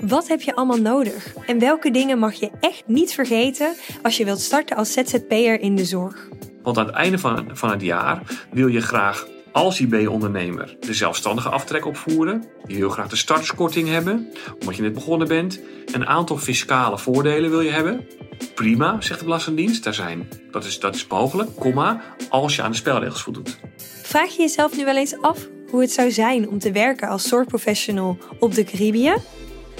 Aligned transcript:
Wat 0.00 0.28
heb 0.28 0.42
je 0.42 0.54
allemaal 0.54 0.80
nodig? 0.80 1.34
En 1.46 1.58
welke 1.58 1.90
dingen 1.90 2.18
mag 2.18 2.34
je 2.34 2.50
echt 2.60 2.82
niet 2.86 3.12
vergeten 3.12 3.74
als 4.02 4.16
je 4.16 4.24
wilt 4.24 4.40
starten 4.40 4.76
als 4.76 4.92
ZZP'er 4.92 5.60
in 5.60 5.76
de 5.76 5.84
zorg? 5.84 6.28
Want 6.62 6.78
aan 6.78 6.86
het 6.86 6.94
einde 6.94 7.18
van, 7.18 7.50
van 7.52 7.70
het 7.70 7.82
jaar 7.82 8.22
wil 8.50 8.66
je 8.66 8.80
graag 8.80 9.26
als 9.52 9.80
IB-ondernemer 9.80 10.76
de 10.80 10.94
zelfstandige 10.94 11.48
aftrek 11.48 11.86
opvoeren. 11.86 12.44
Je 12.66 12.78
wil 12.78 12.90
graag 12.90 13.08
de 13.08 13.16
startskorting 13.16 13.88
hebben, 13.88 14.32
omdat 14.60 14.76
je 14.76 14.82
net 14.82 14.92
begonnen 14.92 15.28
bent. 15.28 15.60
Een 15.92 16.06
aantal 16.06 16.36
fiscale 16.36 16.98
voordelen 16.98 17.50
wil 17.50 17.60
je 17.60 17.70
hebben. 17.70 18.06
Prima, 18.54 19.00
zegt 19.00 19.18
de 19.18 19.24
Belastingdienst. 19.24 19.84
Daar 19.84 19.94
zijn, 19.94 20.28
dat, 20.50 20.64
is, 20.64 20.80
dat 20.80 20.94
is 20.94 21.06
mogelijk, 21.06 21.54
comma, 21.54 22.02
als 22.28 22.56
je 22.56 22.62
aan 22.62 22.70
de 22.70 22.76
spelregels 22.76 23.22
voldoet. 23.22 23.58
Vraag 24.02 24.30
je 24.30 24.42
jezelf 24.42 24.76
nu 24.76 24.84
wel 24.84 24.96
eens 24.96 25.20
af 25.20 25.48
hoe 25.70 25.80
het 25.80 25.92
zou 25.92 26.10
zijn 26.10 26.48
om 26.48 26.58
te 26.58 26.72
werken 26.72 27.08
als 27.08 27.28
zorgprofessional 27.28 28.18
op 28.38 28.54
de 28.54 28.64
Caribbean? 28.64 29.18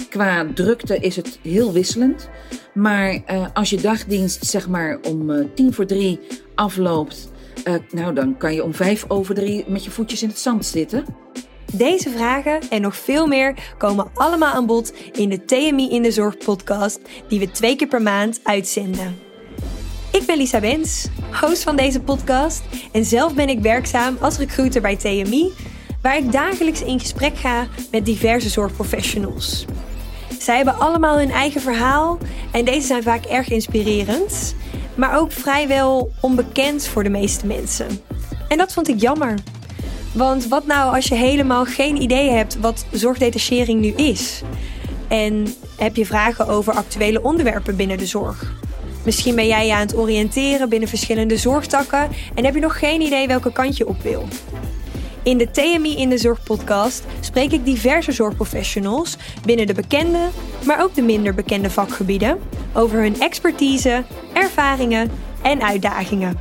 Qua 0.09 0.47
drukte 0.53 0.99
is 0.99 1.15
het 1.15 1.39
heel 1.41 1.73
wisselend. 1.73 2.29
Maar 2.73 3.13
uh, 3.13 3.47
als 3.53 3.69
je 3.69 3.81
dagdienst 3.81 4.45
zeg 4.45 4.67
maar 4.67 4.99
om 5.07 5.29
uh, 5.29 5.45
tien 5.55 5.73
voor 5.73 5.85
drie 5.85 6.19
afloopt, 6.55 7.31
uh, 7.67 7.73
nou 7.91 8.13
dan 8.13 8.37
kan 8.37 8.53
je 8.53 8.63
om 8.63 8.73
vijf 8.73 9.05
over 9.07 9.35
drie 9.35 9.63
met 9.67 9.83
je 9.83 9.91
voetjes 9.91 10.21
in 10.23 10.29
het 10.29 10.39
zand 10.39 10.65
zitten. 10.65 11.05
Deze 11.73 12.09
vragen 12.09 12.69
en 12.69 12.81
nog 12.81 12.95
veel 12.95 13.27
meer 13.27 13.73
komen 13.77 14.11
allemaal 14.13 14.53
aan 14.53 14.65
bod 14.65 14.93
in 15.11 15.29
de 15.29 15.45
TMI 15.45 15.89
in 15.89 16.01
de 16.01 16.11
Zorg 16.11 16.37
podcast, 16.37 16.99
die 17.27 17.39
we 17.39 17.51
twee 17.51 17.75
keer 17.75 17.87
per 17.87 18.01
maand 18.01 18.39
uitzenden. 18.43 19.17
Ik 20.11 20.25
ben 20.25 20.37
Lisa 20.37 20.59
Wens, 20.59 21.07
host 21.41 21.63
van 21.63 21.75
deze 21.75 22.01
podcast 22.01 22.63
en 22.91 23.05
zelf 23.05 23.33
ben 23.33 23.49
ik 23.49 23.59
werkzaam 23.59 24.17
als 24.19 24.37
recruiter 24.37 24.81
bij 24.81 24.95
TMI, 24.95 25.51
waar 26.05 26.17
ik 26.17 26.31
dagelijks 26.31 26.81
in 26.81 26.99
gesprek 26.99 27.37
ga 27.37 27.67
met 27.91 28.05
diverse 28.05 28.49
zorgprofessionals. 28.49 29.65
Zij 30.39 30.55
hebben 30.55 30.79
allemaal 30.79 31.17
hun 31.17 31.31
eigen 31.31 31.61
verhaal 31.61 32.17
en 32.51 32.65
deze 32.65 32.87
zijn 32.87 33.03
vaak 33.03 33.25
erg 33.25 33.49
inspirerend, 33.49 34.55
maar 34.95 35.17
ook 35.17 35.31
vrijwel 35.31 36.11
onbekend 36.21 36.87
voor 36.87 37.03
de 37.03 37.09
meeste 37.09 37.45
mensen. 37.45 37.87
En 38.47 38.57
dat 38.57 38.73
vond 38.73 38.87
ik 38.87 39.01
jammer. 39.01 39.33
Want 40.13 40.47
wat 40.47 40.65
nou 40.65 40.95
als 40.95 41.07
je 41.07 41.15
helemaal 41.15 41.65
geen 41.65 42.01
idee 42.01 42.29
hebt 42.29 42.59
wat 42.59 42.85
zorgdetachering 42.91 43.81
nu 43.81 43.87
is? 43.87 44.41
En 45.07 45.47
heb 45.77 45.95
je 45.95 46.05
vragen 46.05 46.47
over 46.47 46.73
actuele 46.73 47.23
onderwerpen 47.23 47.75
binnen 47.75 47.97
de 47.97 48.05
zorg? 48.05 48.53
Misschien 49.03 49.35
ben 49.35 49.47
jij 49.47 49.65
je 49.67 49.73
aan 49.73 49.79
het 49.79 49.97
oriënteren 49.97 50.69
binnen 50.69 50.89
verschillende 50.89 51.37
zorgtakken 51.37 52.09
en 52.35 52.45
heb 52.45 52.53
je 52.53 52.59
nog 52.59 52.79
geen 52.79 53.01
idee 53.01 53.27
welke 53.27 53.51
kant 53.51 53.77
je 53.77 53.87
op 53.87 54.01
wil. 54.01 54.27
In 55.25 55.37
de 55.37 55.51
TMI 55.51 55.97
in 55.97 56.09
de 56.09 56.17
Zorg 56.17 56.43
podcast 56.43 57.03
spreek 57.19 57.51
ik 57.51 57.65
diverse 57.65 58.11
zorgprofessionals 58.11 59.17
binnen 59.45 59.67
de 59.67 59.73
bekende, 59.73 60.29
maar 60.65 60.83
ook 60.83 60.95
de 60.95 61.01
minder 61.01 61.33
bekende 61.33 61.69
vakgebieden 61.69 62.39
over 62.73 62.99
hun 62.99 63.19
expertise, 63.19 64.03
ervaringen 64.33 65.11
en 65.41 65.61
uitdagingen. 65.61 66.39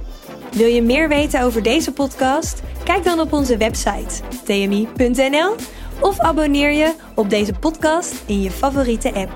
Wil 0.53 0.67
je 0.67 0.83
meer 0.83 1.09
weten 1.09 1.43
over 1.43 1.63
deze 1.63 1.93
podcast? 1.93 2.63
Kijk 2.85 3.05
dan 3.05 3.21
op 3.21 3.33
onze 3.33 3.57
website 3.57 4.23
tmi.nl 4.45 5.55
of 6.01 6.21
abonneer 6.21 6.73
je 6.73 6.95
op 7.15 7.31
deze 7.31 7.53
podcast 7.53 8.23
in 8.27 8.43
je 8.43 8.51
favoriete 8.51 9.15
app. 9.15 9.33